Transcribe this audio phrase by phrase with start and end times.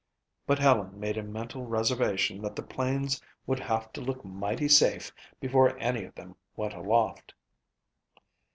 [0.47, 5.11] But Helen made a mental reservation that the planes would have to look mighty safe
[5.39, 7.35] before any of them went aloft.